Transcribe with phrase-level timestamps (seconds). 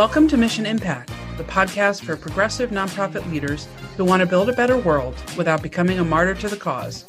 [0.00, 3.68] Welcome to Mission Impact, the podcast for progressive nonprofit leaders
[3.98, 7.04] who want to build a better world without becoming a martyr to the cause.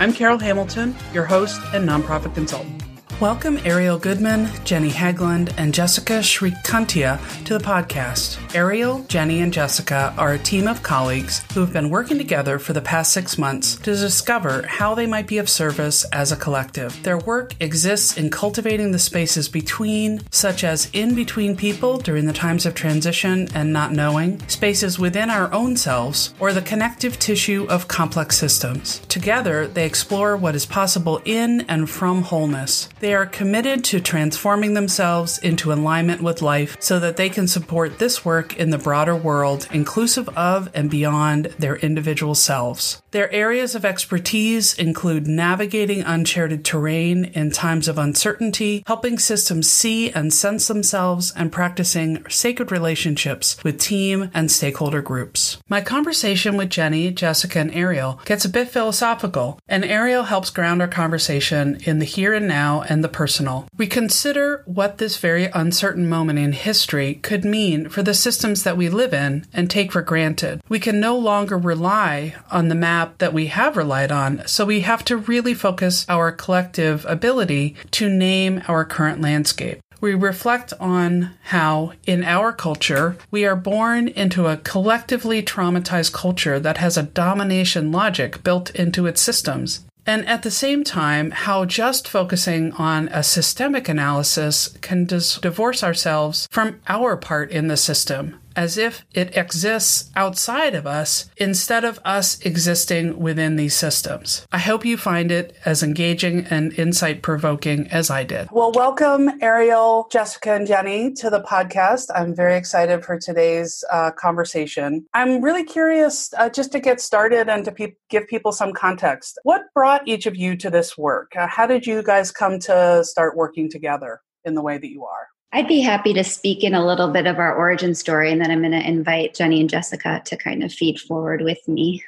[0.00, 2.81] I'm Carol Hamilton, your host and nonprofit consultant.
[3.22, 8.36] Welcome Ariel Goodman, Jenny Hagland, and Jessica Srikantia to the podcast.
[8.52, 12.72] Ariel, Jenny, and Jessica are a team of colleagues who have been working together for
[12.72, 17.00] the past six months to discover how they might be of service as a collective.
[17.04, 22.32] Their work exists in cultivating the spaces between, such as in between people during the
[22.32, 27.68] times of transition and not knowing, spaces within our own selves, or the connective tissue
[27.68, 28.98] of complex systems.
[29.06, 32.88] Together, they explore what is possible in and from wholeness.
[32.98, 37.98] They are committed to transforming themselves into alignment with life so that they can support
[37.98, 43.01] this work in the broader world, inclusive of and beyond their individual selves.
[43.12, 50.10] Their areas of expertise include navigating uncharted terrain in times of uncertainty, helping systems see
[50.10, 55.58] and sense themselves, and practicing sacred relationships with team and stakeholder groups.
[55.68, 60.80] My conversation with Jenny, Jessica, and Ariel gets a bit philosophical, and Ariel helps ground
[60.80, 63.68] our conversation in the here and now and the personal.
[63.76, 68.78] We consider what this very uncertain moment in history could mean for the systems that
[68.78, 70.62] we live in and take for granted.
[70.70, 74.80] We can no longer rely on the map that we have relied on, so we
[74.80, 79.80] have to really focus our collective ability to name our current landscape.
[80.00, 86.58] We reflect on how, in our culture, we are born into a collectively traumatized culture
[86.58, 89.84] that has a domination logic built into its systems.
[90.04, 95.84] And at the same time, how just focusing on a systemic analysis can dis- divorce
[95.84, 101.84] ourselves from our part in the system as if it exists outside of us instead
[101.84, 104.46] of us existing within these systems.
[104.52, 108.48] I hope you find it as engaging and insight provoking as I did.
[108.50, 112.10] Well, welcome, Ariel, Jessica, and Jenny to the podcast.
[112.14, 115.06] I'm very excited for today's uh, conversation.
[115.14, 119.38] I'm really curious uh, just to get started and to pe- give people some context.
[119.42, 121.32] What brought each of you to this work?
[121.36, 125.04] Uh, how did you guys come to start working together in the way that you
[125.04, 125.31] are?
[125.52, 128.50] I'd be happy to speak in a little bit of our origin story, and then
[128.50, 132.02] I'm going to invite Jenny and Jessica to kind of feed forward with me.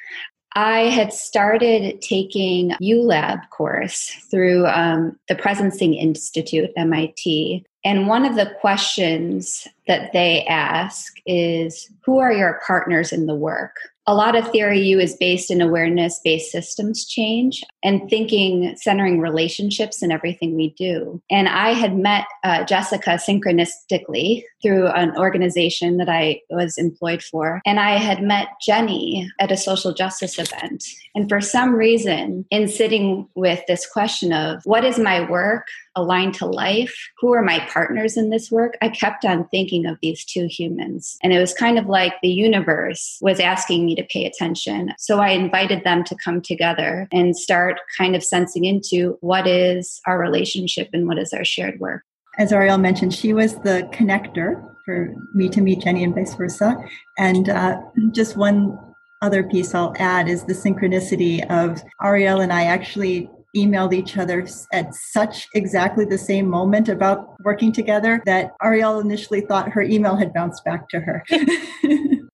[0.55, 7.65] I had started taking ULab course through um, the Presencing Institute, MIT.
[7.83, 13.35] And one of the questions that they ask is Who are your partners in the
[13.35, 13.75] work?
[14.07, 19.19] A lot of theory u is based in awareness based systems change and thinking centering
[19.19, 21.21] relationships in everything we do.
[21.29, 27.61] And i had met uh, jessica synchronistically through an organization that i was employed for.
[27.65, 30.83] And i had met jenny at a social justice event.
[31.15, 36.33] And for some reason in sitting with this question of what is my work aligned
[36.33, 40.23] to life who are my partners in this work i kept on thinking of these
[40.25, 44.25] two humans and it was kind of like the universe was asking me to pay
[44.25, 44.93] attention.
[44.97, 50.01] So I invited them to come together and start kind of sensing into what is
[50.05, 52.03] our relationship and what is our shared work.
[52.37, 56.75] As Ariel mentioned, she was the connector for me to meet Jenny and vice versa.
[57.17, 57.81] And uh,
[58.11, 58.77] just one
[59.21, 64.45] other piece I'll add is the synchronicity of Ariel and I actually emailed each other
[64.73, 70.15] at such exactly the same moment about working together that Ariel initially thought her email
[70.15, 71.23] had bounced back to her.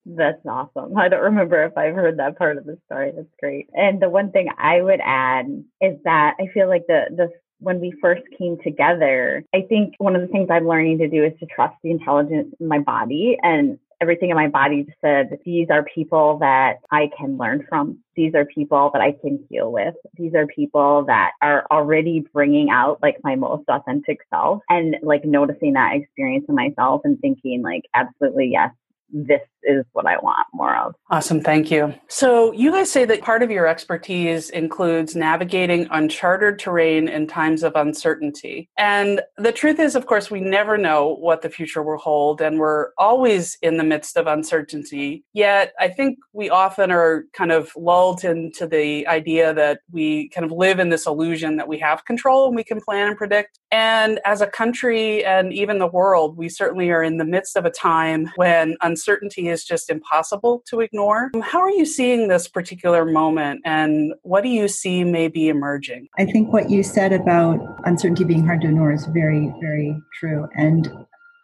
[0.05, 0.97] That's awesome.
[0.97, 3.11] I don't remember if I've heard that part of the story.
[3.15, 3.67] That's great.
[3.73, 5.45] And the one thing I would add
[5.79, 7.29] is that I feel like the the
[7.59, 11.23] when we first came together, I think one of the things I'm learning to do
[11.23, 15.67] is to trust the intelligence in my body and everything in my body said, these
[15.69, 17.99] are people that I can learn from.
[18.15, 19.93] These are people that I can heal with.
[20.15, 25.23] These are people that are already bringing out like my most authentic self and like
[25.23, 28.71] noticing that experience in myself and thinking like, absolutely, yes,
[29.13, 30.95] this is what I want more of.
[31.09, 31.41] Awesome.
[31.41, 31.93] Thank you.
[32.07, 37.63] So, you guys say that part of your expertise includes navigating uncharted terrain in times
[37.63, 38.69] of uncertainty.
[38.77, 42.59] And the truth is, of course, we never know what the future will hold, and
[42.59, 45.23] we're always in the midst of uncertainty.
[45.33, 50.45] Yet, I think we often are kind of lulled into the idea that we kind
[50.45, 53.59] of live in this illusion that we have control and we can plan and predict.
[53.71, 57.65] And as a country and even the world, we certainly are in the midst of
[57.65, 61.31] a time when uncertainty is just impossible to ignore.
[61.41, 66.07] How are you seeing this particular moment and what do you see may be emerging?
[66.17, 70.47] I think what you said about uncertainty being hard to ignore is very, very true.
[70.55, 70.89] And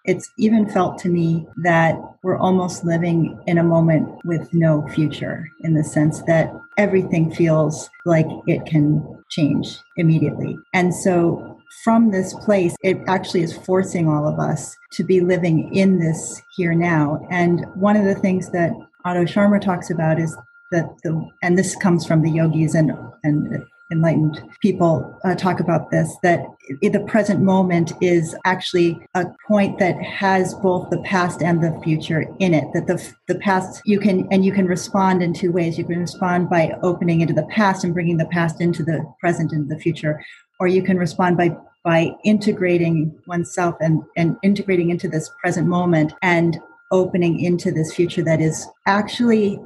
[0.06, 5.46] it's even felt to me that we're almost living in a moment with no future
[5.64, 10.56] in the sense that everything feels like it can change immediately.
[10.74, 15.74] And so from this place, it actually is forcing all of us to be living
[15.76, 17.26] in this here now.
[17.30, 18.72] And one of the things that
[19.06, 20.36] Otto Scharmer talks about is
[20.72, 22.92] that the, and this comes from the yogis and,
[23.24, 26.46] and enlightened people uh, talk about this that
[26.82, 32.26] the present moment is actually a point that has both the past and the future
[32.40, 35.78] in it that the the past you can and you can respond in two ways
[35.78, 39.54] you can respond by opening into the past and bringing the past into the present
[39.54, 40.22] and the future
[40.60, 46.14] or you can respond by by integrating oneself and and integrating into this present moment
[46.22, 46.60] and
[46.92, 49.60] opening into this future that is actually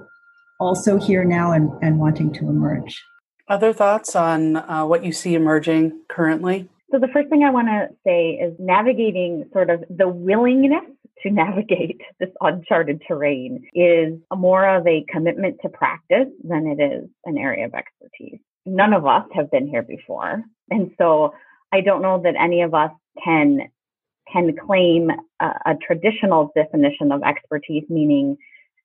[0.60, 3.04] also here now and, and wanting to emerge
[3.52, 6.70] other thoughts on uh, what you see emerging currently?
[6.90, 10.86] So, the first thing I want to say is navigating sort of the willingness
[11.24, 17.10] to navigate this uncharted terrain is more of a commitment to practice than it is
[17.26, 18.40] an area of expertise.
[18.66, 20.44] None of us have been here before.
[20.70, 21.34] And so
[21.72, 22.92] I don't know that any of us
[23.24, 23.70] can
[24.32, 25.10] can claim
[25.42, 28.38] a, a traditional definition of expertise, meaning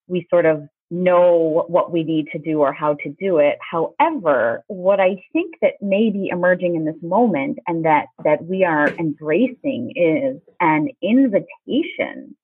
[0.09, 3.59] we sort of know what we need to do or how to do it.
[3.61, 8.65] However, what I think that may be emerging in this moment and that, that we
[8.65, 12.37] are embracing is an invitation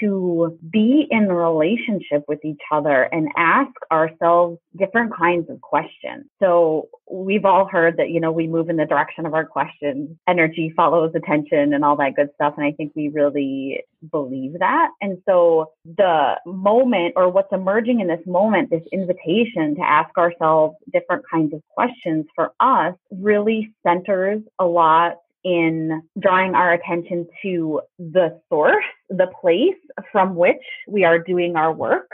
[0.00, 6.24] to be in relationship with each other and ask ourselves different kinds of questions.
[6.42, 10.16] So we've all heard that, you know, we move in the direction of our questions,
[10.28, 12.54] energy follows attention and all that good stuff.
[12.56, 14.90] And I think we really believe that.
[15.00, 20.76] And so the moment or what's emerging in this moment, this invitation to ask ourselves
[20.92, 27.80] different kinds of questions for us really centers a lot in drawing our attention to
[27.98, 29.76] the source, the place
[30.10, 32.10] from which we are doing our work,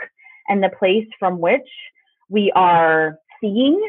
[0.47, 1.67] and the place from which
[2.29, 3.81] we are seeing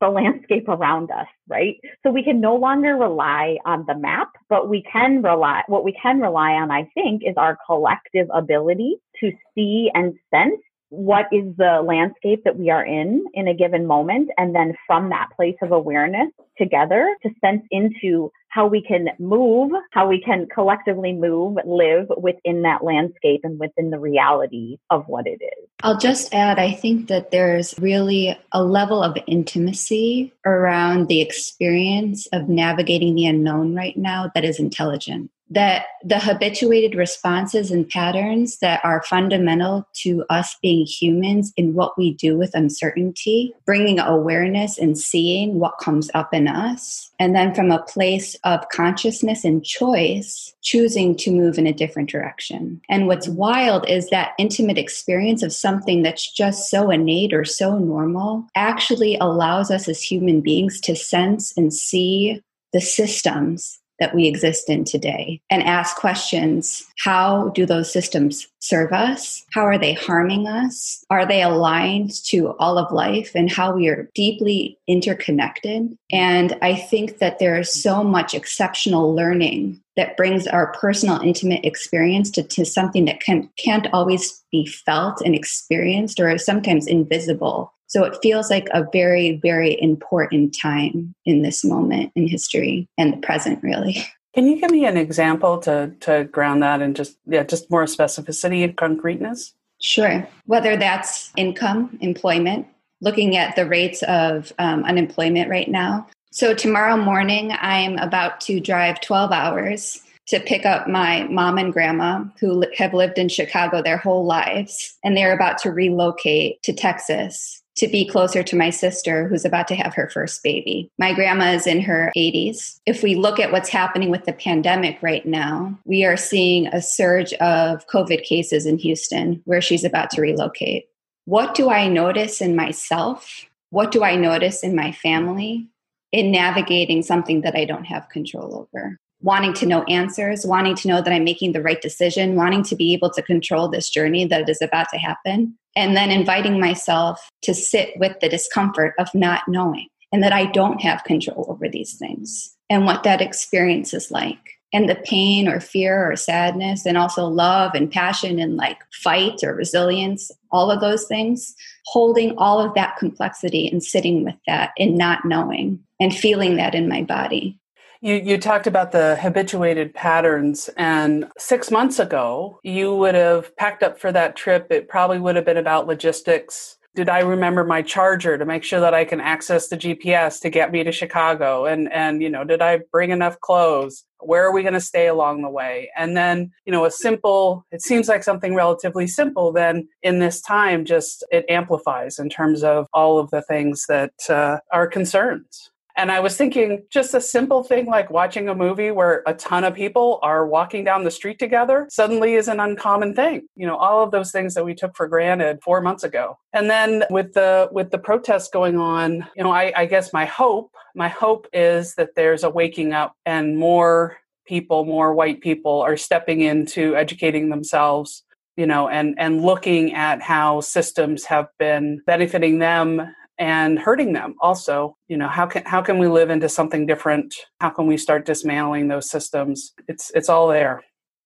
[0.00, 1.76] the landscape around us, right?
[2.02, 5.92] So we can no longer rely on the map, but we can rely, what we
[5.92, 11.44] can rely on, I think, is our collective ability to see and sense what is
[11.56, 15.56] the landscape that we are in in a given moment and then from that place
[15.62, 21.56] of awareness together to sense into how we can move how we can collectively move
[21.64, 25.68] live within that landscape and within the reality of what it is.
[25.82, 32.26] I'll just add i think that there's really a level of intimacy around the experience
[32.32, 38.58] of navigating the unknown right now that is intelligent that the habituated responses and patterns
[38.58, 44.78] that are fundamental to us being humans in what we do with uncertainty, bringing awareness
[44.78, 47.10] and seeing what comes up in us.
[47.18, 52.10] And then from a place of consciousness and choice, choosing to move in a different
[52.10, 52.80] direction.
[52.88, 57.78] And what's wild is that intimate experience of something that's just so innate or so
[57.78, 62.42] normal actually allows us as human beings to sense and see
[62.72, 68.92] the systems that we exist in today and ask questions how do those systems serve
[68.92, 69.44] us?
[69.52, 71.04] How are they harming us?
[71.10, 75.96] Are they aligned to all of life and how we are deeply interconnected?
[76.12, 81.64] And I think that there is so much exceptional learning that brings our personal intimate
[81.64, 86.86] experience to, to something that can, can't always be felt and experienced or is sometimes
[86.86, 92.86] invisible so it feels like a very, very important time in this moment in history
[92.98, 93.96] and the present, really.
[94.34, 97.84] Can you give me an example to, to ground that in just yeah, just more
[97.84, 99.54] specificity and concreteness?
[99.80, 100.28] Sure.
[100.44, 102.66] Whether that's income, employment,
[103.00, 106.06] looking at the rates of um, unemployment right now.
[106.30, 111.72] So tomorrow morning, I'm about to drive 12 hours to pick up my mom and
[111.72, 116.72] grandma who have lived in Chicago their whole lives, and they're about to relocate to
[116.74, 120.90] Texas to be closer to my sister who's about to have her first baby.
[120.98, 122.80] My grandma is in her 80s.
[122.86, 126.82] If we look at what's happening with the pandemic right now, we are seeing a
[126.82, 130.86] surge of COVID cases in Houston where she's about to relocate.
[131.24, 133.44] What do I notice in myself?
[133.70, 135.68] What do I notice in my family
[136.10, 138.98] in navigating something that I don't have control over?
[139.20, 142.76] wanting to know answers, wanting to know that I'm making the right decision, wanting to
[142.76, 147.30] be able to control this journey that is about to happen, and then inviting myself
[147.42, 151.68] to sit with the discomfort of not knowing and that I don't have control over
[151.68, 154.56] these things and what that experience is like.
[154.72, 159.42] And the pain or fear or sadness, and also love and passion and like fight
[159.42, 161.54] or resilience, all of those things,
[161.86, 166.74] holding all of that complexity and sitting with that and not knowing and feeling that
[166.74, 167.58] in my body.
[168.00, 173.82] You, you talked about the habituated patterns, and six months ago, you would have packed
[173.82, 174.68] up for that trip.
[174.70, 178.80] It probably would have been about logistics, did I remember my charger to make sure
[178.80, 181.64] that I can access the GPS to get me to Chicago?
[181.64, 184.04] And and you know, did I bring enough clothes?
[184.18, 185.90] Where are we going to stay along the way?
[185.96, 190.40] And then, you know, a simple, it seems like something relatively simple, then in this
[190.40, 195.70] time, just it amplifies in terms of all of the things that uh, are concerns.
[195.98, 199.64] And I was thinking just a simple thing like watching a movie where a ton
[199.64, 203.48] of people are walking down the street together suddenly is an uncommon thing.
[203.56, 206.38] You know, all of those things that we took for granted four months ago.
[206.52, 210.24] And then with the with the protests going on, you know, I, I guess my
[210.24, 215.80] hope, my hope is that there's a waking up and more people, more white people
[215.80, 218.22] are stepping into educating themselves
[218.56, 224.34] you know and and looking at how systems have been benefiting them and hurting them
[224.40, 227.34] also you know how can how can we live into something different?
[227.60, 229.72] How can we start dismantling those systems?
[229.88, 230.82] It's it's all there.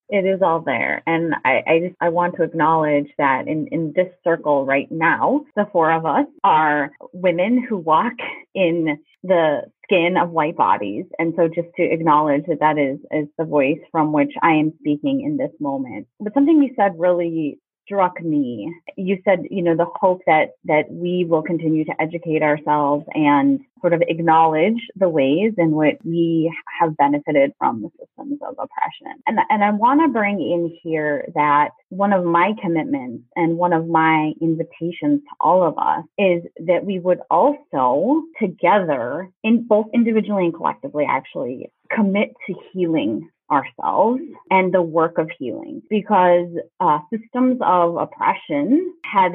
[0.08, 1.02] It is all there.
[1.06, 5.44] And i i just i want to acknowledge that in in this circle right now
[5.56, 8.14] the four of us are women who walk
[8.54, 11.04] in the skin of white bodies.
[11.18, 14.72] And so just to acknowledge that that is is the voice from which i am
[14.80, 16.06] speaking in this moment.
[16.20, 18.72] But something you said really struck me.
[18.96, 23.60] You said, you know, the hope that that we will continue to educate ourselves and
[23.80, 29.20] sort of acknowledge the ways in which we have benefited from the systems of oppression.
[29.26, 33.72] And and I want to bring in here that one of my commitments and one
[33.72, 39.86] of my invitations to all of us is that we would also together in both
[39.92, 44.20] individually and collectively actually commit to healing ourselves
[44.50, 46.48] and the work of healing because
[46.80, 49.32] uh, systems of oppression had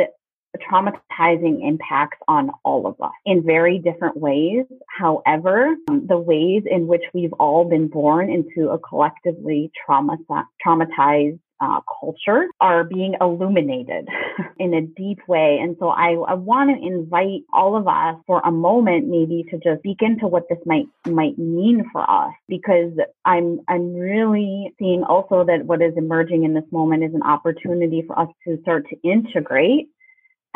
[0.70, 4.66] traumatizing impacts on all of us in very different ways.
[4.88, 10.18] However, um, the ways in which we've all been born into a collectively trauma-
[10.66, 14.08] traumatized uh, culture are being illuminated
[14.60, 15.60] in a deep way.
[15.62, 19.58] And so I, I want to invite all of us for a moment, maybe to
[19.58, 22.92] just speak into what this might, might mean for us, because
[23.26, 28.04] I'm, I'm really seeing also that what is emerging in this moment is an opportunity
[28.06, 29.90] for us to start to integrate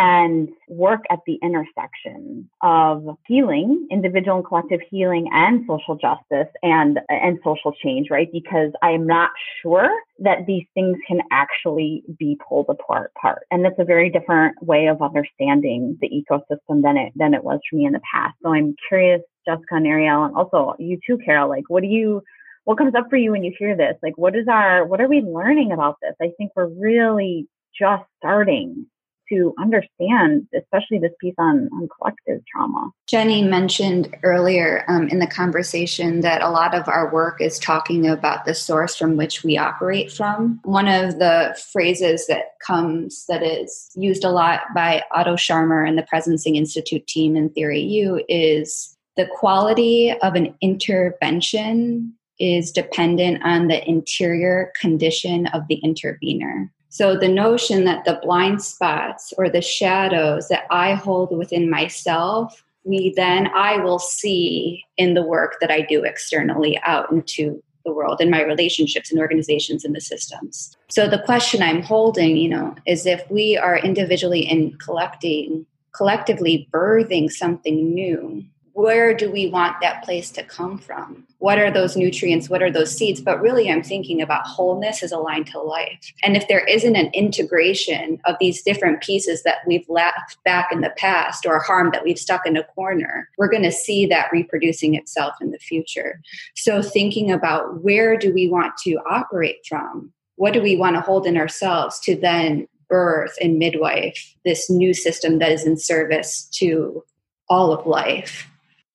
[0.01, 6.99] and work at the intersection of healing, individual and collective healing and social justice and,
[7.07, 8.27] and social change, right?
[8.33, 9.29] Because I am not
[9.61, 13.43] sure that these things can actually be pulled apart, apart.
[13.51, 17.59] And that's a very different way of understanding the ecosystem than it, than it was
[17.69, 18.33] for me in the past.
[18.41, 22.23] So I'm curious, Jessica and Ariel, and also you too, Carol, like, what do you,
[22.63, 23.97] what comes up for you when you hear this?
[24.01, 26.15] Like, what is our, what are we learning about this?
[26.19, 27.47] I think we're really
[27.79, 28.87] just starting
[29.31, 32.91] to understand, especially this piece on, on collective trauma.
[33.07, 38.07] Jenny mentioned earlier um, in the conversation that a lot of our work is talking
[38.07, 40.59] about the source from which we operate from.
[40.63, 45.97] One of the phrases that comes that is used a lot by Otto Scharmer and
[45.97, 53.43] the Presencing Institute team in Theory U is the quality of an intervention is dependent
[53.43, 56.71] on the interior condition of the intervener.
[56.91, 62.65] So the notion that the blind spots or the shadows that I hold within myself,
[62.83, 67.93] we then I will see in the work that I do externally out into the
[67.93, 70.75] world in my relationships and organizations and the systems.
[70.89, 76.67] So the question I'm holding, you know, is if we are individually and collecting collectively
[76.73, 78.43] birthing something new
[78.81, 81.23] where do we want that place to come from?
[81.37, 82.49] What are those nutrients?
[82.49, 83.21] What are those seeds?
[83.21, 86.11] But really, I'm thinking about wholeness as aligned to life.
[86.23, 90.81] And if there isn't an integration of these different pieces that we've left back in
[90.81, 94.31] the past or harm that we've stuck in a corner, we're going to see that
[94.31, 96.19] reproducing itself in the future.
[96.55, 100.11] So, thinking about where do we want to operate from?
[100.37, 104.95] What do we want to hold in ourselves to then birth and midwife this new
[104.95, 107.03] system that is in service to
[107.47, 108.47] all of life?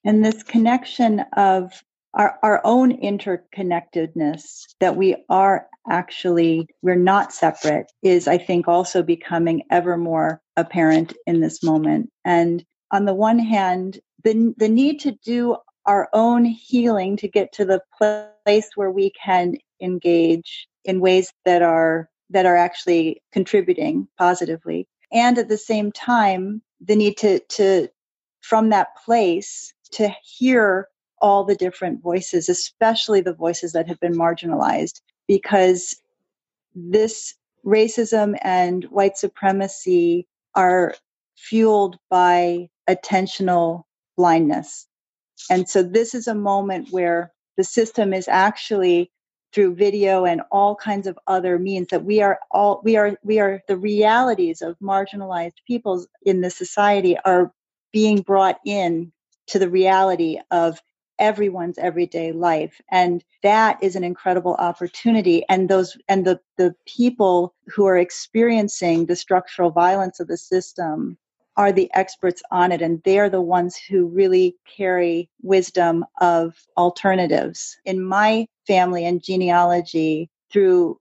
[0.06, 1.82] And this connection of
[2.14, 9.02] our, our own interconnectedness that we are actually we're not separate is i think also
[9.02, 12.10] becoming ever more apparent in this moment.
[12.24, 17.52] And on the one hand the, the need to do our own healing to get
[17.52, 24.08] to the place where we can engage in ways that are that are actually contributing
[24.18, 24.88] positively.
[25.12, 27.88] And at the same time the need to to
[28.40, 30.88] from that place to hear
[31.20, 35.96] all the different voices, especially the voices that have been marginalized, because
[36.74, 40.94] this racism and white supremacy are
[41.36, 43.82] fueled by attentional
[44.16, 44.86] blindness.
[45.50, 49.10] And so this is a moment where the system is actually
[49.52, 53.38] through video and all kinds of other means that we are all we are we
[53.38, 57.52] are the realities of marginalized peoples in the society are
[57.92, 59.12] being brought in
[59.48, 60.82] to the reality of
[61.18, 67.54] everyone's everyday life and that is an incredible opportunity and those and the the people
[67.68, 71.16] who are experiencing the structural violence of the system
[71.56, 77.78] are the experts on it and they're the ones who really carry wisdom of alternatives.
[77.84, 80.98] In my family and genealogy through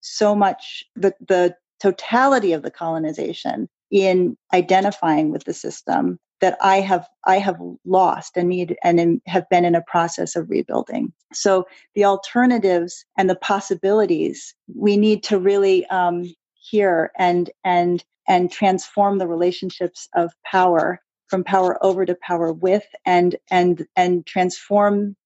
[0.00, 6.80] so much the the totality of the colonization in identifying with the system that I
[6.80, 11.10] have I have lost and need and in, have been in a process of rebuilding.
[11.32, 18.52] So the alternatives and the possibilities we need to really um, hear and and and
[18.52, 25.16] transform the relationships of power from power over to power with and and and transform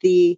[0.00, 0.36] the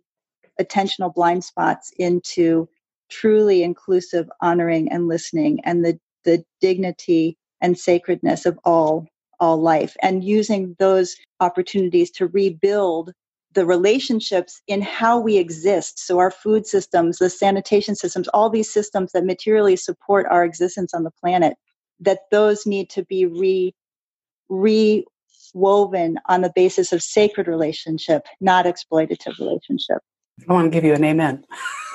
[0.61, 2.69] attentional blind spots into
[3.09, 9.07] truly inclusive honoring and listening and the the dignity and sacredness of all
[9.40, 13.12] all life and using those opportunities to rebuild
[13.57, 15.99] the relationships in how we exist.
[15.99, 20.93] So our food systems the sanitation systems all these systems that materially support our existence
[20.93, 21.57] on the planet
[22.00, 23.75] that those need to be re
[24.50, 29.99] rewoven on the basis of sacred relationship not exploitative relationship.
[30.47, 31.45] I want to give you an amen.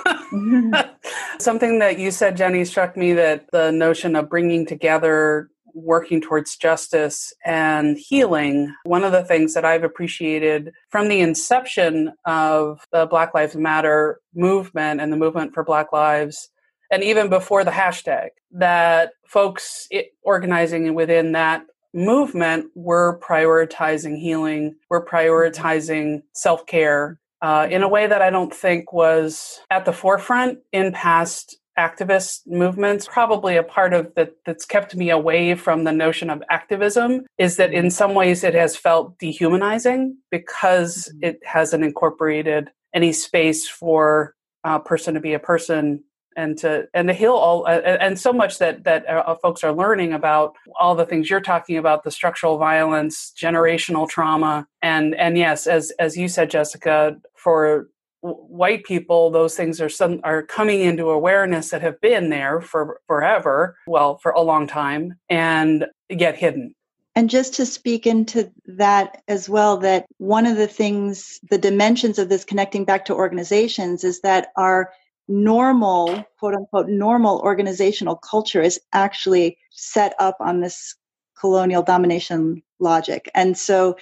[0.08, 0.74] Mm-hmm.
[1.40, 6.56] Something that you said, Jenny, struck me that the notion of bringing together working towards
[6.56, 8.74] justice and healing.
[8.84, 14.20] One of the things that I've appreciated from the inception of the Black Lives Matter
[14.34, 16.50] movement and the movement for Black Lives,
[16.92, 19.88] and even before the hashtag, that folks
[20.24, 28.08] organizing within that movement were prioritizing healing, were prioritizing self care, uh, in a way
[28.08, 33.08] that I don't think was at the forefront in past activist movements.
[33.08, 37.58] Probably a part of that that's kept me away from the notion of activism is
[37.58, 41.30] that in some ways it has felt dehumanizing because mm-hmm.
[41.30, 46.04] it hasn't incorporated any space for a person to be a person
[46.38, 49.74] and to and to heal all uh, and so much that that uh, folks are
[49.74, 55.38] learning about all the things you're talking about the structural violence generational trauma and and
[55.38, 57.90] yes as as you said jessica for
[58.22, 63.00] white people those things are some are coming into awareness that have been there for
[63.08, 66.76] forever well for a long time and get hidden
[67.16, 72.18] and just to speak into that as well, that one of the things, the dimensions
[72.18, 74.94] of this connecting back to organizations is that our
[75.28, 80.96] normal, quote unquote, normal organizational culture is actually set up on this
[81.38, 83.30] colonial domination logic.
[83.36, 83.98] And so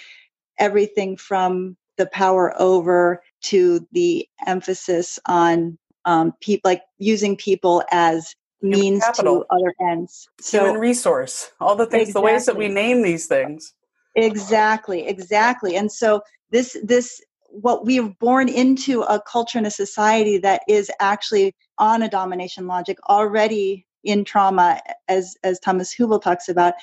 [0.60, 8.36] everything from the power over to the emphasis on um, people, like using people as
[8.62, 10.28] means to other ends.
[10.40, 12.22] So, Human resource, all the things, exactly.
[12.22, 13.74] the ways that we name these things.
[14.16, 15.76] Exactly, exactly.
[15.76, 16.22] And so
[16.52, 17.22] this this
[17.52, 22.10] what we have born into a culture and a society that is actually on a
[22.10, 26.74] domination logic already in trauma as as thomas hübl talks about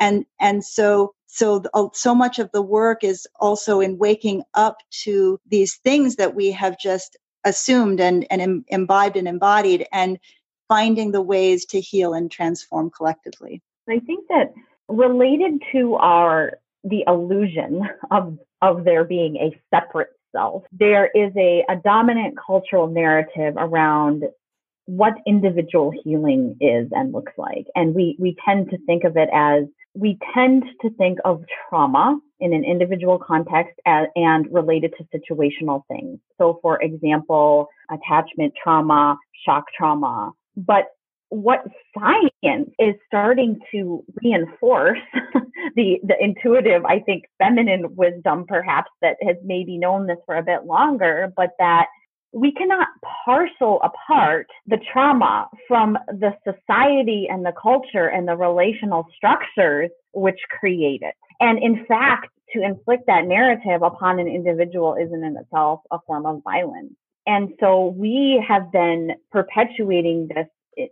[0.00, 4.78] and and so so uh, so much of the work is also in waking up
[5.02, 10.18] to these things that we have just assumed and and imbibed and embodied and
[10.68, 14.52] finding the ways to heal and transform collectively i think that
[14.88, 20.64] related to our the illusion of of there being a separate self.
[20.72, 24.24] There is a, a dominant cultural narrative around
[24.86, 27.66] what individual healing is and looks like.
[27.74, 32.18] And we, we tend to think of it as we tend to think of trauma
[32.40, 36.18] in an individual context as, and related to situational things.
[36.36, 39.16] So, for example, attachment trauma,
[39.46, 40.32] shock trauma.
[40.56, 40.86] But
[41.34, 41.64] what
[41.98, 44.98] science is starting to reinforce
[45.74, 50.42] the the intuitive i think feminine wisdom perhaps that has maybe known this for a
[50.42, 51.86] bit longer but that
[52.34, 52.88] we cannot
[53.24, 60.38] parcel apart the trauma from the society and the culture and the relational structures which
[60.50, 61.14] create it.
[61.40, 66.26] And in fact to inflict that narrative upon an individual isn't in itself a form
[66.26, 66.92] of violence.
[67.26, 70.46] And so we have been perpetuating this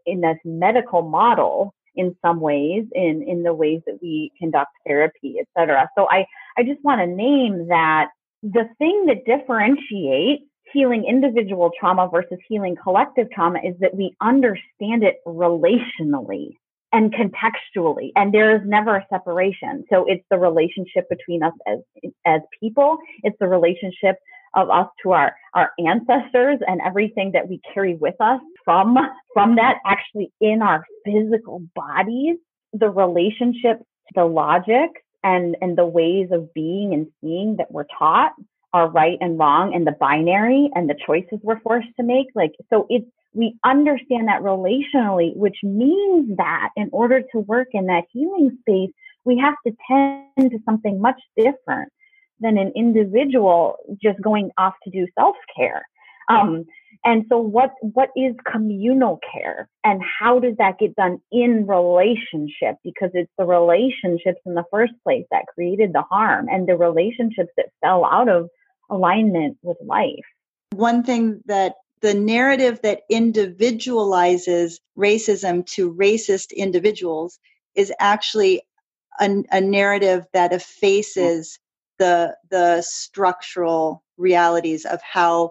[0.06, 5.36] in this medical model in some ways in in the ways that we conduct therapy
[5.40, 5.88] et cetera.
[5.98, 6.24] So i
[6.56, 8.10] i just want to name that
[8.42, 15.02] the thing that differentiates healing individual trauma versus healing collective trauma is that we understand
[15.02, 16.56] it relationally
[16.92, 19.84] and contextually and there is never a separation.
[19.90, 21.78] So it's the relationship between us as
[22.26, 22.98] as people.
[23.22, 24.16] It's the relationship
[24.54, 28.96] of us to our, our ancestors and everything that we carry with us from,
[29.32, 32.36] from that actually in our physical bodies,
[32.72, 33.82] the relationships,
[34.14, 34.90] the logic
[35.24, 38.32] and, and the ways of being and seeing that we're taught
[38.72, 42.28] are right and wrong and the binary and the choices we're forced to make.
[42.34, 47.86] Like, so it's, we understand that relationally, which means that in order to work in
[47.86, 48.90] that healing space,
[49.24, 51.92] we have to tend to something much different
[52.40, 55.82] than an individual just going off to do self care.
[56.28, 56.64] Um,
[57.04, 62.76] and so what, what is communal care and how does that get done in relationship?
[62.84, 67.50] Because it's the relationships in the first place that created the harm and the relationships
[67.56, 68.48] that fell out of
[68.92, 70.26] alignment with life.
[70.74, 77.38] One thing that the narrative that individualizes racism to racist individuals
[77.74, 78.62] is actually
[79.20, 81.58] a, a narrative that effaces
[81.98, 85.50] the the structural realities of how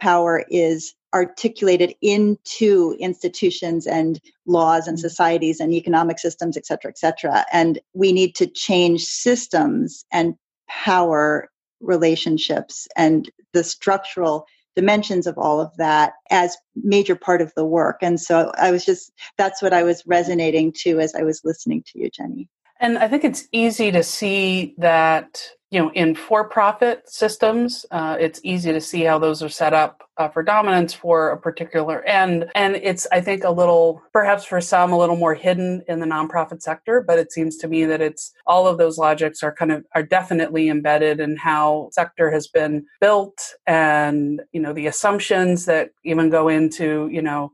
[0.00, 5.08] power is articulated into institutions and laws and mm-hmm.
[5.08, 10.34] societies and economic systems et cetera et cetera and we need to change systems and
[10.68, 11.48] power
[11.82, 17.98] relationships and the structural dimensions of all of that as major part of the work.
[18.02, 21.82] And so i was just that's what i was resonating to as i was listening
[21.86, 22.48] to you jenny
[22.82, 25.40] and I think it's easy to see that,
[25.70, 29.72] you know, in for profit systems, uh, it's easy to see how those are set
[29.72, 32.50] up uh, for dominance for a particular end.
[32.56, 36.06] And it's, I think, a little, perhaps for some, a little more hidden in the
[36.06, 37.00] nonprofit sector.
[37.00, 40.02] But it seems to me that it's all of those logics are kind of, are
[40.02, 46.30] definitely embedded in how sector has been built and, you know, the assumptions that even
[46.30, 47.52] go into, you know,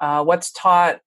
[0.00, 1.00] uh, what's taught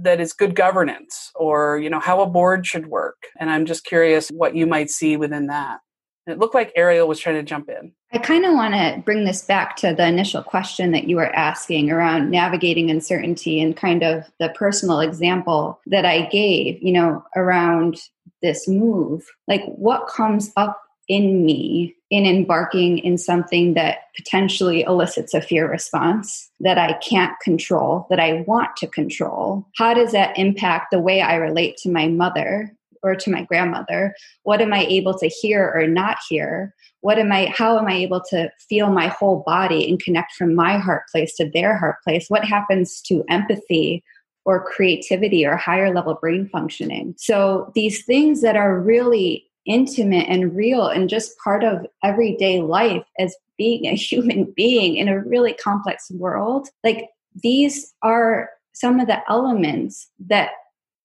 [0.00, 3.84] that is good governance or you know how a board should work and i'm just
[3.84, 5.80] curious what you might see within that.
[6.26, 7.92] It looked like ariel was trying to jump in.
[8.12, 11.34] I kind of want to bring this back to the initial question that you were
[11.36, 17.24] asking around navigating uncertainty and kind of the personal example that i gave you know
[17.36, 18.00] around
[18.42, 19.26] this move.
[19.48, 25.68] Like what comes up in me in embarking in something that potentially elicits a fear
[25.68, 29.66] response that I can't control, that I want to control?
[29.76, 34.14] How does that impact the way I relate to my mother or to my grandmother?
[34.44, 36.74] What am I able to hear or not hear?
[37.00, 40.54] What am I how am I able to feel my whole body and connect from
[40.54, 42.26] my heart place to their heart place?
[42.28, 44.02] What happens to empathy
[44.44, 47.14] or creativity or higher level brain functioning?
[47.18, 53.04] So these things that are really intimate and real and just part of everyday life
[53.18, 56.68] as being a human being in a really complex world.
[56.84, 57.10] Like
[57.42, 60.50] these are some of the elements that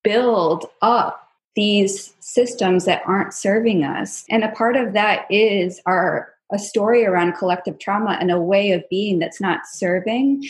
[0.03, 4.25] build up these systems that aren't serving us.
[4.29, 8.71] And a part of that is our a story around collective trauma and a way
[8.71, 10.43] of being that's not serving.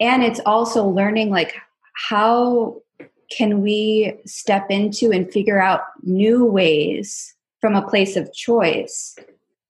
[0.00, 1.54] And it's also learning like
[1.92, 2.80] how
[3.30, 7.33] can we step into and figure out new ways
[7.64, 9.16] from a place of choice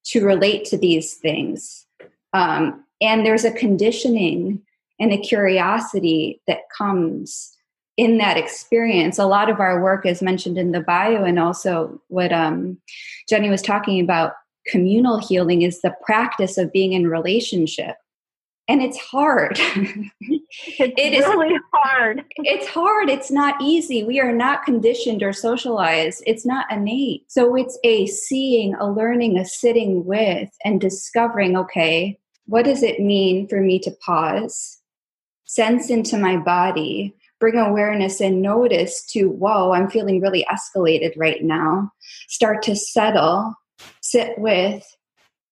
[0.02, 1.86] to relate to these things.
[2.32, 4.60] Um, and there's a conditioning
[4.98, 7.56] and a curiosity that comes
[7.96, 9.16] in that experience.
[9.16, 12.78] A lot of our work is mentioned in the bio, and also what um,
[13.28, 14.32] Jenny was talking about
[14.66, 17.94] communal healing is the practice of being in relationship
[18.68, 19.58] and it's hard.
[19.58, 22.24] it's it is really hard.
[22.36, 23.10] It's hard.
[23.10, 24.04] It's not easy.
[24.04, 26.22] We are not conditioned or socialized.
[26.26, 27.30] It's not innate.
[27.30, 33.00] So it's a seeing, a learning, a sitting with, and discovering okay, what does it
[33.00, 34.78] mean for me to pause,
[35.44, 41.42] sense into my body, bring awareness and notice to, whoa, I'm feeling really escalated right
[41.42, 41.90] now.
[42.28, 43.54] Start to settle,
[44.00, 44.84] sit with,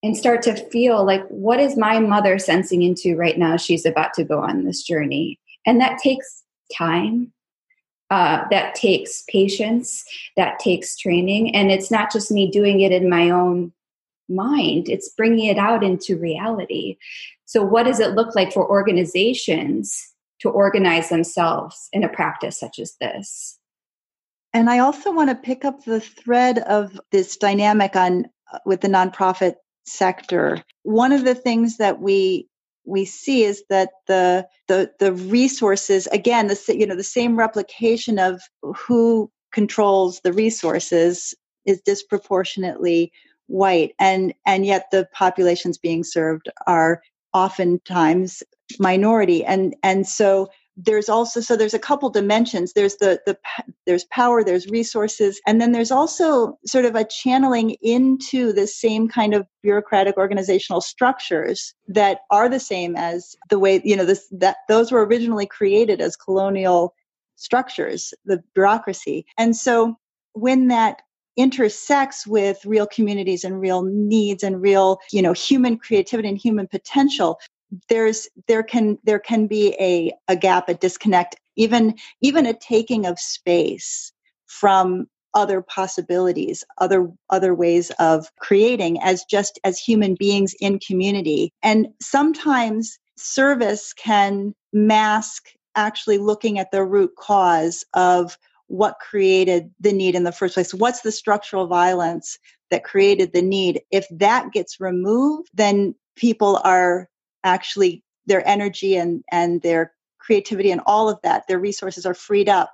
[0.02, 3.56] and start to feel like what is my mother sensing into right now?
[3.56, 5.38] She's about to go on this journey.
[5.64, 6.42] And that takes
[6.76, 7.32] time.
[8.10, 10.04] Uh, that takes patience.
[10.36, 11.54] That takes training.
[11.54, 13.72] And it's not just me doing it in my own
[14.28, 14.88] mind.
[14.88, 16.96] It's bringing it out into reality.
[17.44, 22.78] So what does it look like for organizations to organize themselves in a practice such
[22.78, 23.58] as this?
[24.54, 28.82] And i also want to pick up the thread of this dynamic on uh, with
[28.82, 30.62] the nonprofit sector.
[30.82, 32.48] One of the things that we
[32.84, 38.18] we see is that the the the resources again the you know the same replication
[38.18, 43.12] of who controls the resources is disproportionately
[43.46, 47.00] white and and yet the populations being served are
[47.34, 48.42] oftentimes
[48.78, 52.72] minority and and so there's also so there's a couple dimensions.
[52.72, 53.36] There's the the
[53.86, 59.08] there's power there's resources and then there's also sort of a channeling into the same
[59.08, 64.26] kind of bureaucratic organizational structures that are the same as the way you know this
[64.30, 66.94] that those were originally created as colonial
[67.36, 69.26] structures the bureaucracy.
[69.36, 69.96] And so
[70.32, 71.02] when that
[71.36, 76.66] intersects with real communities and real needs and real you know human creativity and human
[76.66, 77.38] potential
[77.88, 83.06] there's there can there can be a, a gap a disconnect even even a taking
[83.06, 84.12] of space
[84.46, 91.52] from other possibilities other other ways of creating as just as human beings in community.
[91.62, 99.92] And sometimes service can mask actually looking at the root cause of what created the
[99.92, 100.74] need in the first place.
[100.74, 102.38] What's the structural violence
[102.70, 103.82] that created the need?
[103.90, 107.08] If that gets removed then people are
[107.44, 112.48] actually their energy and and their creativity and all of that their resources are freed
[112.48, 112.72] up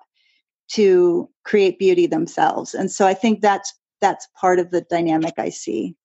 [0.69, 2.75] to create beauty themselves.
[2.75, 5.97] And so i think that's that's part of the dynamic i see.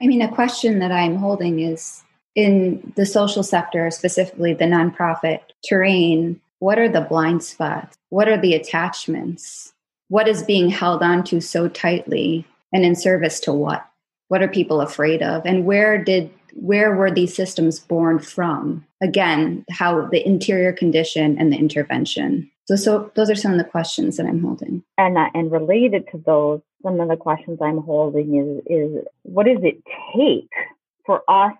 [0.00, 2.02] I mean a question that i'm holding is
[2.34, 7.96] in the social sector specifically the nonprofit terrain what are the blind spots?
[8.10, 9.74] What are the attachments?
[10.06, 13.84] What is being held on to so tightly and in service to what?
[14.28, 15.44] What are people afraid of?
[15.44, 18.84] And where did where were these systems born from?
[19.00, 22.50] Again, how the interior condition and the intervention.
[22.66, 24.82] So, so those are some of the questions that I'm holding.
[24.96, 29.46] And uh, and related to those, some of the questions I'm holding is is what
[29.46, 29.82] does it
[30.14, 30.50] take
[31.04, 31.52] for us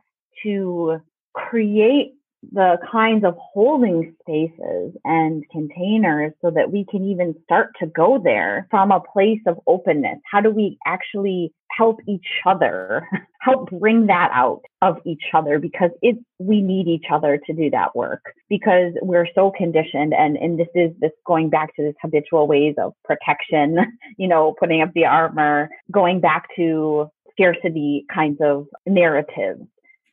[0.43, 1.01] to
[1.35, 2.15] create
[2.51, 8.21] the kinds of holding spaces and containers so that we can even start to go
[8.23, 10.19] there from a place of openness?
[10.31, 13.09] How do we actually help each other,
[13.41, 15.59] help bring that out of each other?
[15.59, 20.13] Because it, we need each other to do that work because we're so conditioned.
[20.13, 23.79] And, and this is this going back to this habitual ways of protection,
[24.17, 29.63] you know, putting up the armor, going back to scarcity kinds of narratives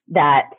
[0.09, 0.49] that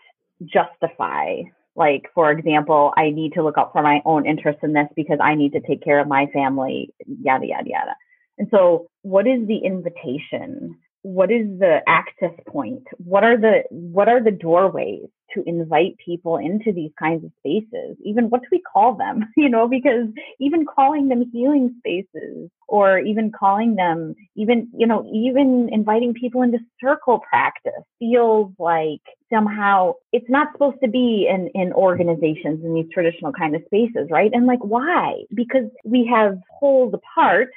[0.44, 1.42] justify
[1.80, 5.18] like for example i need to look out for my own interests in this because
[5.20, 7.94] i need to take care of my family yada yada yada.
[8.38, 12.82] And so what is the invitation what is the access point?
[12.98, 17.96] What are the what are the doorways to invite people into these kinds of spaces?
[18.04, 19.24] Even what do we call them?
[19.36, 20.08] You know because
[20.38, 26.42] even calling them healing spaces or even calling them even you know even inviting people
[26.42, 29.00] into circle practice feels like
[29.32, 34.08] somehow it's not supposed to be in in organizations in these traditional kind of spaces
[34.10, 34.30] right?
[34.34, 35.22] And like why?
[35.34, 37.48] Because we have pulled apart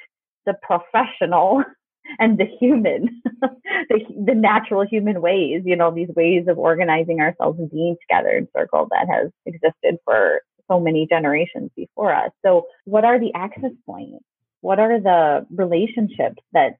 [0.46, 1.62] the professional
[2.18, 7.58] and the human, the, the natural human ways, you know, these ways of organizing ourselves
[7.58, 12.30] and being together in circle that has existed for so many generations before us.
[12.44, 14.24] So what are the access points?
[14.60, 16.76] What are the relationships that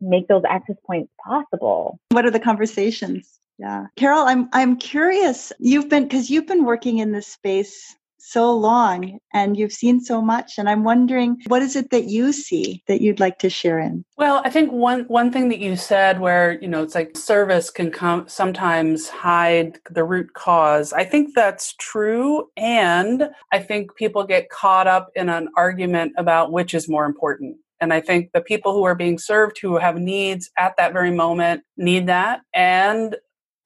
[0.00, 1.98] make those access points possible?
[2.10, 3.38] What are the conversations?
[3.58, 3.86] Yeah.
[3.96, 5.52] Carol, I'm I'm curious.
[5.58, 7.96] You've been because you've been working in this space
[8.28, 12.32] so long and you've seen so much and i'm wondering what is it that you
[12.32, 15.76] see that you'd like to share in well i think one one thing that you
[15.76, 21.04] said where you know it's like service can come sometimes hide the root cause i
[21.04, 26.74] think that's true and i think people get caught up in an argument about which
[26.74, 30.50] is more important and I think the people who are being served who have needs
[30.58, 32.40] at that very moment need that.
[32.52, 33.16] And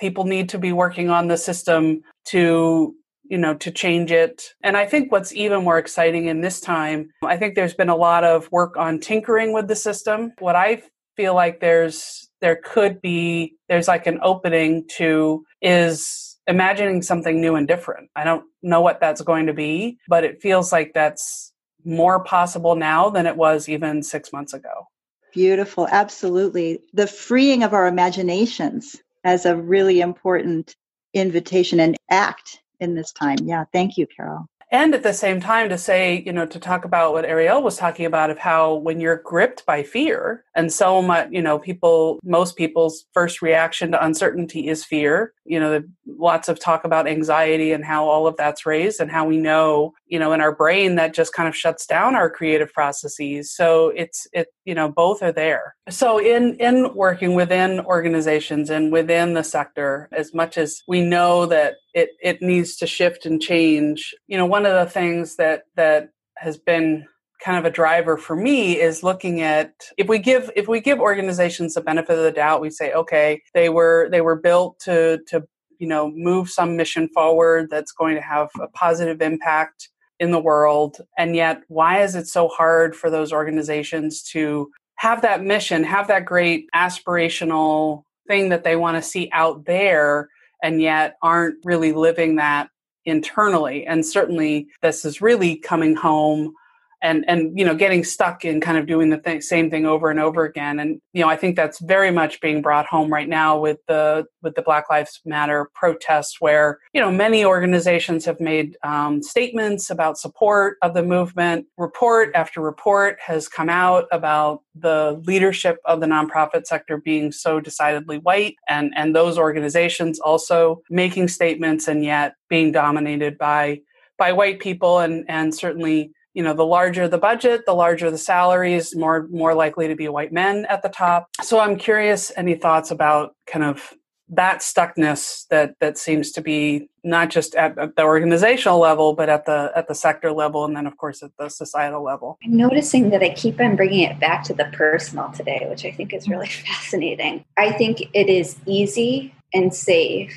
[0.00, 2.94] people need to be working on the system to
[3.32, 4.54] you know to change it.
[4.62, 7.96] And i think what's even more exciting in this time i think there's been a
[7.96, 10.32] lot of work on tinkering with the system.
[10.38, 10.82] What i
[11.16, 17.54] feel like there's there could be there's like an opening to is imagining something new
[17.54, 18.10] and different.
[18.16, 21.52] I don't know what that's going to be but it feels like that's
[21.84, 24.86] more possible now than it was even 6 months ago.
[25.32, 25.88] Beautiful.
[25.90, 26.80] Absolutely.
[26.92, 30.76] The freeing of our imaginations as a really important
[31.14, 33.38] invitation and act in this time.
[33.42, 34.48] Yeah, thank you, Carol.
[34.72, 37.76] And at the same time to say you know to talk about what ariel was
[37.76, 42.18] talking about of how when you're gripped by fear and so much you know people
[42.24, 45.34] most people's first reaction to uncertainty is fear.
[45.44, 49.26] You know lots of talk about anxiety and how all of that's raised and how
[49.26, 52.72] we know you know in our brain that just kind of shuts down our creative
[52.72, 53.54] processes.
[53.54, 55.74] So it's it you know both are there.
[55.88, 61.46] So in in working within organizations and within the sector as much as we know
[61.46, 65.64] that it it needs to shift and change you know one of the things that
[65.76, 67.06] that has been
[67.42, 71.00] kind of a driver for me is looking at if we give if we give
[71.00, 75.18] organizations the benefit of the doubt we say okay they were they were built to
[75.26, 75.42] to
[75.78, 79.88] you know move some mission forward that's going to have a positive impact
[80.22, 80.98] in the world.
[81.18, 86.06] And yet, why is it so hard for those organizations to have that mission, have
[86.06, 90.28] that great aspirational thing that they want to see out there,
[90.62, 92.68] and yet aren't really living that
[93.04, 93.84] internally?
[93.84, 96.54] And certainly, this is really coming home
[97.02, 100.10] and and you know getting stuck in kind of doing the th- same thing over
[100.10, 100.78] and over again.
[100.78, 104.24] And you know i think that's very much being brought home right now with the
[104.42, 109.90] with the black lives matter protests where you know many organizations have made um, statements
[109.90, 111.66] about support of the movement.
[111.76, 117.60] Report after report has come out about the leadership of the nonprofit sector being so
[117.60, 123.80] decidedly white and and those organizations also making statements and yet being dominated by
[124.18, 128.18] by white people and and certainly you know the larger the budget the larger the
[128.18, 131.28] salaries more more likely to be white men at the top.
[131.42, 133.94] So i'm curious any thoughts about kind of
[134.28, 139.28] that stuckness that that seems to be not just at, at, the organizational level but
[139.28, 142.38] at the at the sector level and then of course at the societal level?
[142.44, 145.90] I'm noticing that i keep on bringing it back to the personal today which i
[145.90, 147.44] think is really fascinating.
[147.58, 150.34] I think it is easy and safe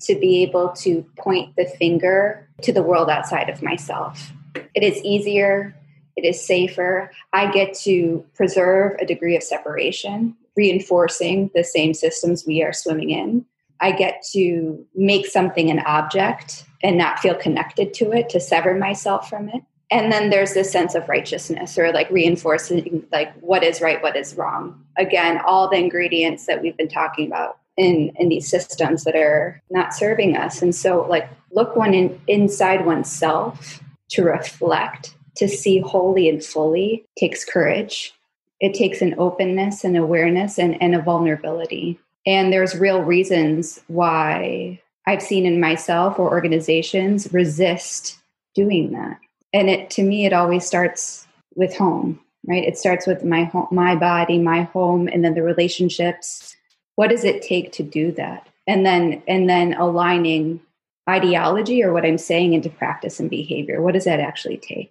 [0.00, 4.32] to be able to point the finger to the world outside of myself
[4.74, 5.74] it is easier,
[6.16, 7.10] it is safer.
[7.32, 13.10] I get to preserve a degree of separation, reinforcing the same systems we are swimming
[13.10, 13.44] in.
[13.80, 18.74] I get to make something an object and not feel connected to it, to sever
[18.74, 19.62] myself from it.
[19.90, 24.16] And then there's this sense of righteousness or like reinforcing like what is right, what
[24.16, 24.84] is wrong.
[24.96, 29.62] Again, all the ingredients that we've been talking about in, in these systems that are
[29.70, 30.60] not serving us.
[30.60, 37.04] And so like look one in, inside oneself to reflect, to see wholly and fully
[37.18, 38.12] takes courage.
[38.60, 41.98] It takes an openness and awareness and, and a vulnerability.
[42.26, 48.18] And there's real reasons why I've seen in myself or organizations resist
[48.54, 49.18] doing that.
[49.52, 52.64] And it to me, it always starts with home, right?
[52.64, 56.54] It starts with my home, my body, my home, and then the relationships.
[56.96, 58.46] What does it take to do that?
[58.66, 60.60] And then and then aligning
[61.08, 63.80] ideology or what I'm saying into practice and behavior?
[63.82, 64.90] What does that actually take?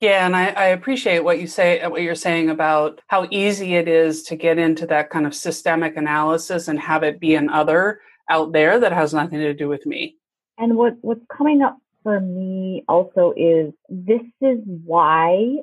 [0.00, 3.76] Yeah, and I, I, appreciate what you say, uh, what you're saying about how easy
[3.76, 7.48] it is to get into that kind of systemic analysis and have it be an
[7.48, 10.16] other out there that has nothing to do with me.
[10.58, 15.58] And what what's coming up for me also is this is why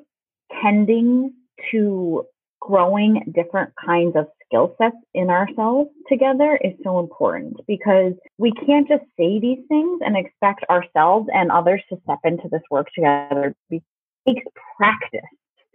[0.61, 1.33] tending
[1.71, 2.25] to
[2.59, 8.87] growing different kinds of skill sets in ourselves together is so important because we can't
[8.87, 13.55] just say these things and expect ourselves and others to step into this work together.
[13.69, 13.83] It
[14.27, 14.45] takes
[14.77, 15.21] practice.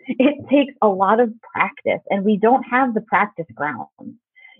[0.06, 3.88] It takes a lot of practice and we don't have the practice grounds.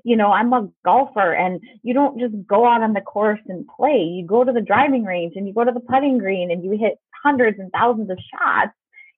[0.02, 3.66] You know, I'm a golfer and you don't just go out on the course and
[3.66, 4.02] play.
[4.02, 6.78] You go to the driving range and you go to the putting green and you
[6.78, 8.72] hit hundreds and thousands of shots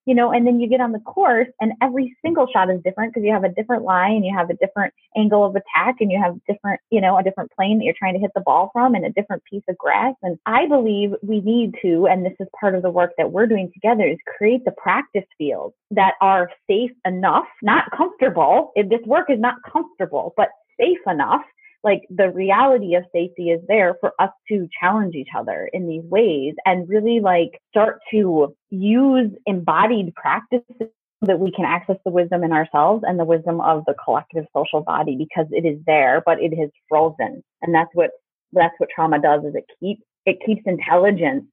[0.07, 3.13] you know, and then you get on the course and every single shot is different
[3.13, 6.13] because you have a different lie and you have a different angle of attack and
[6.13, 8.71] you have different, you know, a different plane that you're trying to hit the ball
[8.73, 10.15] from and a different piece of grass.
[10.23, 13.49] And I believe we need to, and this is part of the work that we're
[13.49, 18.71] doing together is create the practice fields that are safe enough, not comfortable.
[18.77, 21.43] If this work is not comfortable, but safe enough
[21.87, 26.03] like the reality of safety is there for us to challenge each other in these
[26.05, 30.91] ways and really like start to use embodied practices
[31.23, 34.83] that we can access the wisdom in ourselves and the wisdom of the collective social
[34.83, 37.41] body because it is there but it is frozen.
[37.63, 38.11] And that's what
[38.53, 41.45] that's what trauma does is it keeps it keeps intelligence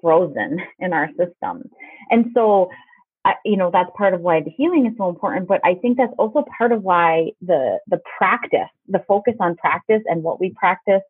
[0.00, 1.68] frozen in our system.
[2.10, 2.70] And so
[3.44, 6.12] You know that's part of why the healing is so important but i think that's
[6.18, 11.02] also part of why the the practice the focus on practice and what we practice.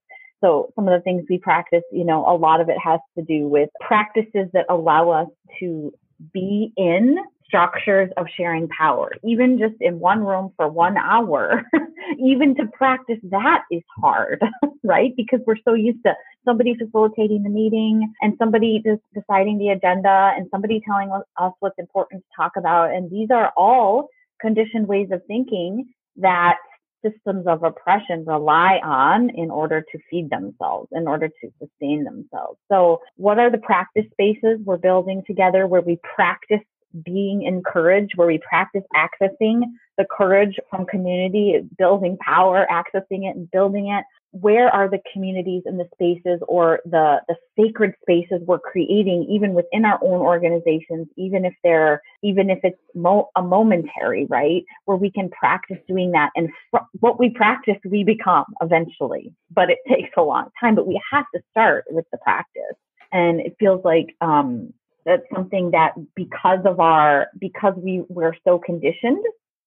[0.43, 3.25] So some of the things we practice you know a lot of it has to
[3.25, 5.29] do with practices that allow us
[5.61, 5.93] to
[6.33, 7.17] be in
[7.53, 11.63] structures of sharing power even just in one room for one hour
[12.19, 14.43] even to practice that is hard
[14.85, 19.69] right because we're so used to somebody facilitating the meeting and somebody just deciding the
[19.69, 22.93] agenda and somebody telling us what's important to talk about.
[22.93, 24.09] And these are all
[24.41, 26.59] conditioned ways of thinking that
[27.05, 32.59] systems of oppression rely on in order to feed themselves, in order to sustain themselves.
[32.71, 36.61] So what are the practice spaces we're building together where we practice
[37.05, 39.63] being encouraged, where we practice accessing
[39.99, 45.63] the courage from community, building power, accessing it and building it, where are the communities
[45.67, 51.07] and the spaces or the, the sacred spaces we're creating even within our own organizations
[51.17, 54.65] even if they're even if it's mo- a momentary right?
[54.87, 59.35] Where we can practice doing that and fr- what we practice we become eventually.
[59.51, 62.77] But it takes a long time but we have to start with the practice.
[63.13, 64.73] And it feels like um,
[65.05, 69.25] That's something that because of our, because we, we're so conditioned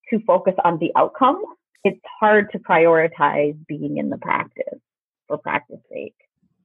[0.09, 1.43] to focus on the outcome,
[1.83, 4.79] it's hard to prioritize being in the practice
[5.27, 6.15] for practice sake.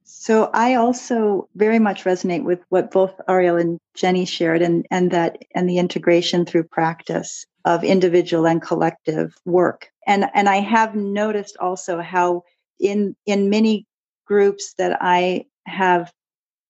[0.04, 5.10] So I also very much resonate with what both Ariel and Jenny shared and, and
[5.12, 9.88] that and the integration through practice of individual and collective work.
[10.06, 12.42] And and I have noticed also how
[12.80, 13.86] in in many
[14.26, 16.12] groups that I have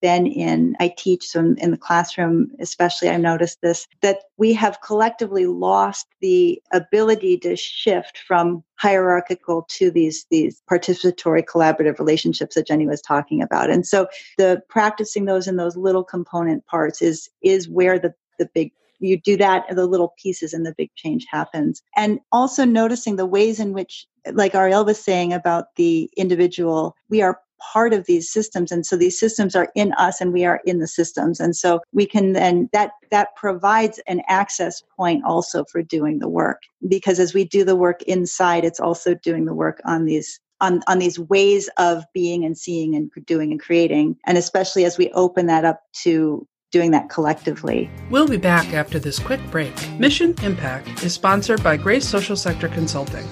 [0.00, 4.52] been in, I teach, so in, in the classroom, especially, I noticed this, that we
[4.54, 12.54] have collectively lost the ability to shift from hierarchical to these, these participatory collaborative relationships
[12.54, 13.70] that Jenny was talking about.
[13.70, 14.06] And so
[14.38, 18.72] the practicing those in those little component parts is, is where the, the big
[19.02, 23.26] you do that the little pieces and the big change happens and also noticing the
[23.26, 27.40] ways in which like ariel was saying about the individual we are
[27.72, 30.78] part of these systems and so these systems are in us and we are in
[30.78, 35.82] the systems and so we can then that that provides an access point also for
[35.82, 39.80] doing the work because as we do the work inside it's also doing the work
[39.84, 44.36] on these on, on these ways of being and seeing and doing and creating and
[44.36, 47.90] especially as we open that up to doing that collectively.
[48.10, 49.74] We'll be back after this quick break.
[49.98, 53.26] Mission Impact is sponsored by Grace Social Sector Consulting.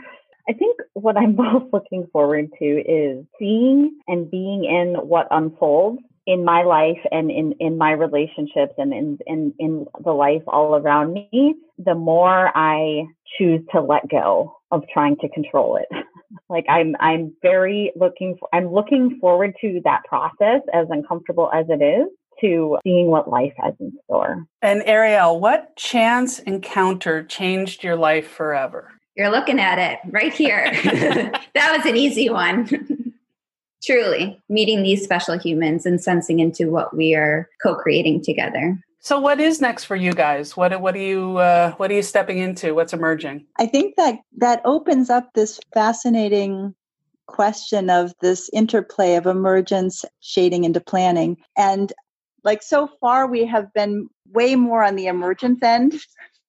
[0.49, 6.01] I think what I'm most looking forward to is seeing and being in what unfolds
[6.25, 10.75] in my life and in, in my relationships and in, in, in the life all
[10.75, 13.05] around me, the more I
[13.37, 15.87] choose to let go of trying to control it.
[16.49, 21.65] like I'm, I'm very looking, for, I'm looking forward to that process as uncomfortable as
[21.69, 22.07] it is
[22.41, 24.45] to seeing what life has in store.
[24.61, 28.91] And Ariel, what chance encounter changed your life forever?
[29.15, 30.71] You're looking at it right here.
[30.83, 33.13] that was an easy one.
[33.83, 38.77] Truly, meeting these special humans and sensing into what we are co-creating together.
[39.01, 40.57] So, what is next for you guys?
[40.57, 42.75] What what are you uh, what are you stepping into?
[42.75, 43.45] What's emerging?
[43.57, 46.75] I think that that opens up this fascinating
[47.25, 51.93] question of this interplay of emergence shading into planning, and
[52.43, 55.95] like so far we have been way more on the emergence end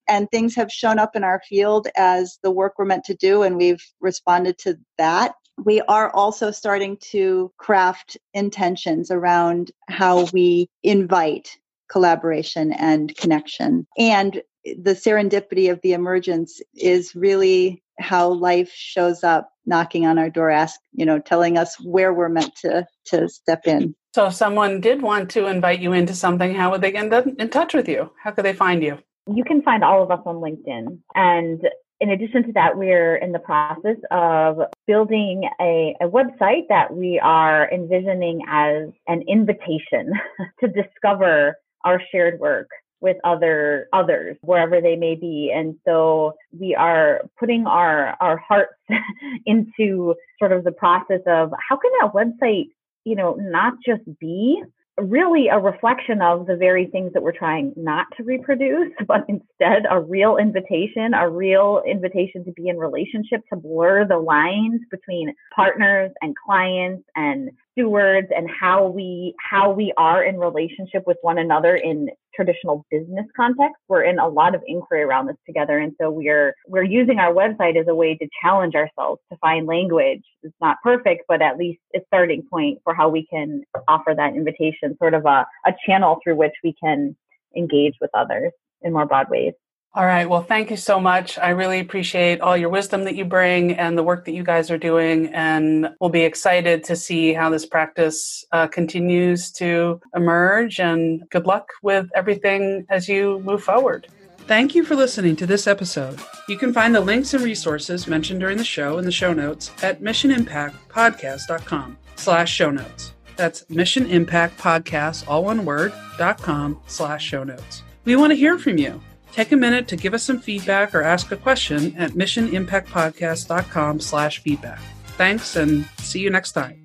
[0.09, 3.43] and things have shown up in our field as the work we're meant to do
[3.43, 5.33] and we've responded to that
[5.65, 11.59] we are also starting to craft intentions around how we invite
[11.91, 13.87] collaboration and connection.
[13.99, 20.31] And the serendipity of the emergence is really how life shows up knocking on our
[20.31, 23.95] door ask you know telling us where we're meant to to step in.
[24.15, 27.49] So if someone did want to invite you into something how would they get in
[27.51, 28.11] touch with you?
[28.23, 28.99] How could they find you?
[29.33, 30.99] You can find all of us on linkedin.
[31.15, 31.63] And
[32.01, 37.21] in addition to that, we're in the process of building a, a, website that we
[37.23, 40.15] are envisioning as an invitation
[40.61, 42.69] to discover our shared work
[43.01, 45.53] with other others wherever they may be.
[45.55, 48.75] And so we are putting our our hearts
[49.47, 52.69] into sort of the process of how can that website
[53.05, 54.63] you know not just be
[54.99, 59.85] really a reflection of the very things that we're trying not to reproduce, but instead
[59.91, 65.35] a real invitation, a real invitation to be in relationship, to blur the lines between
[65.55, 71.39] partners and clients and stewards and how we how we are in relationship with one
[71.39, 75.79] another in traditional business context we're in a lot of inquiry around this together.
[75.79, 79.67] And so we're we're using our website as a way to challenge ourselves to find
[79.67, 80.23] language.
[80.43, 84.35] It's not perfect but at least a starting point for how we can offer that
[84.35, 87.17] invitation sort of a, a channel through which we can
[87.57, 88.53] engage with others
[88.83, 89.55] in more broad ways
[89.93, 90.29] All right.
[90.31, 91.37] Well, thank you so much.
[91.37, 94.71] I really appreciate all your wisdom that you bring and the work that you guys
[94.71, 95.27] are doing.
[95.35, 100.79] And we'll be excited to see how this practice uh, continues to emerge.
[100.79, 104.07] And good luck with everything as you move forward.
[104.47, 106.21] Thank you for listening to this episode.
[106.49, 109.73] You can find the links and resources mentioned during the show in the show notes
[109.83, 113.13] at missionimpactpodcast.com slash show notes.
[113.35, 117.83] That's Mission Impact Podcast, all one word, dot com slash show notes.
[118.05, 119.01] We want to hear from you.
[119.33, 124.39] Take a minute to give us some feedback or ask a question at missionimpactpodcast.com slash
[124.41, 124.81] feedback.
[125.17, 126.80] Thanks and see you next time.